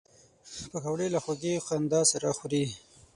پکورې 0.71 1.07
له 1.13 1.19
خوږې 1.23 1.53
خندا 1.67 2.01
سره 2.11 2.29
خوري 2.37 2.65